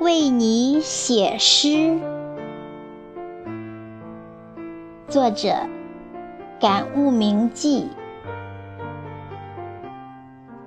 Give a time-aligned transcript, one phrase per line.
[0.00, 1.96] 为你写诗。
[5.06, 5.54] 作者：
[6.58, 7.88] 感悟铭记。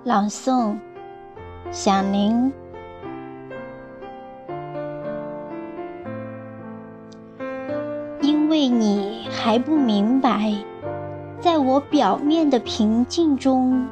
[0.03, 0.77] 朗诵：
[1.71, 2.53] 响铃。
[8.21, 10.53] 因为你还不明白，
[11.39, 13.85] 在我表面的平静中。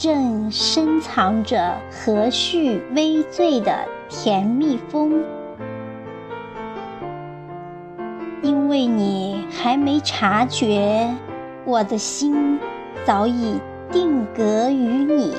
[0.00, 5.22] 正深藏着和煦微醉的甜蜜风，
[8.40, 11.14] 因为你还没察觉，
[11.66, 12.58] 我的心
[13.04, 13.60] 早已
[13.92, 15.34] 定格于你，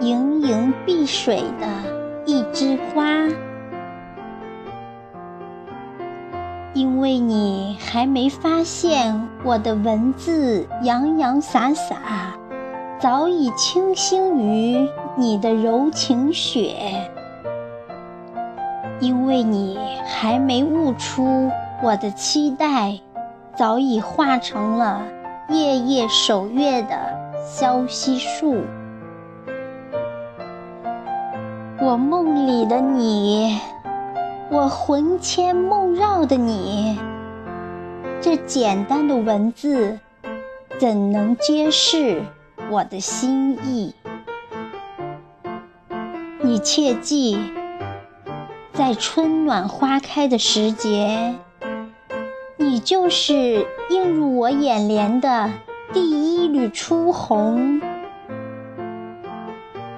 [0.00, 1.66] 盈盈碧水的
[2.26, 3.04] 一枝花，
[6.74, 12.41] 因为你还没发现，我的文字洋洋洒洒。
[13.02, 16.76] 早已倾心于你的柔情雪，
[19.00, 21.50] 因为你还没悟出
[21.82, 23.00] 我的期待，
[23.56, 25.02] 早已化成了
[25.48, 26.96] 夜夜守月的
[27.44, 28.58] 消息树。
[31.80, 33.58] 我梦里的你，
[34.48, 37.00] 我魂牵梦绕的你，
[38.20, 39.98] 这简单的文字
[40.78, 42.22] 怎能揭示？
[42.70, 43.94] 我的心意，
[46.40, 47.38] 你切记，
[48.72, 51.34] 在春暖花开的时节，
[52.56, 55.50] 你就是映入我眼帘的
[55.92, 57.80] 第一缕初红；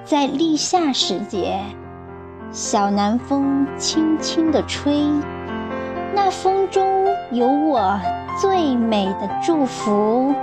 [0.04, 1.60] 在立夏时节，
[2.50, 5.08] 小南风轻轻地吹，
[6.12, 8.00] 那风中有我
[8.40, 10.34] 最美的祝福。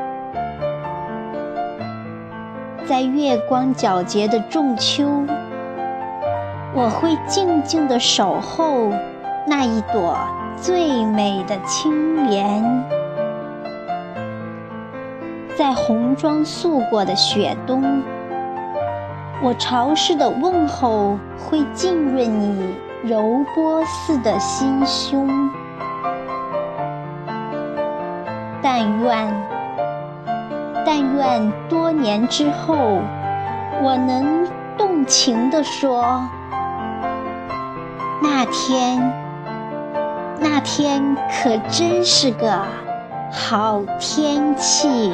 [2.92, 5.06] 在月光皎洁的仲秋，
[6.74, 8.90] 我会静静地守候
[9.48, 10.18] 那一朵
[10.58, 12.62] 最美的青莲。
[15.58, 18.04] 在红装素裹的雪冬，
[19.42, 22.76] 我潮湿的问候会浸润你
[23.06, 25.50] 柔波似的心胸。
[28.62, 29.61] 但愿。
[30.94, 33.00] 但愿多年之后，
[33.82, 34.46] 我能
[34.78, 36.22] 动情地说：
[38.22, 39.14] 那天，
[40.38, 42.62] 那天可真是个
[43.32, 45.14] 好天气。